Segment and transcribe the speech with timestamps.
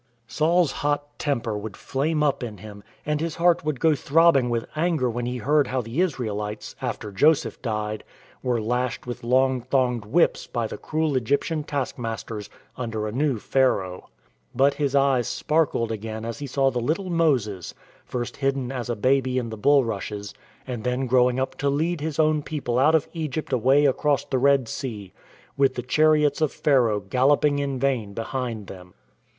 [0.25, 3.65] Saul's hot temper would flame up in him, and his THE LOOM OF THE TENT
[3.65, 4.01] MAKER 33 heart would go
[4.41, 8.03] throbbing with anger when he heard how the Israelites— after Joseph died—
[8.41, 13.37] were lashed with long thonged whips by the cruel Egyptian task masters under a new
[13.37, 14.09] Pharaoh.
[14.55, 18.95] But his eyes sparkled again as he saw the little Moses, first hidden as a
[18.95, 20.33] baby in the bulrushes,
[20.65, 24.39] and then growing up to lead his own people out of Egypt away across the
[24.39, 25.13] Red Sea,
[25.55, 28.95] with the chariots of Pharaoh galloping in vain behind them.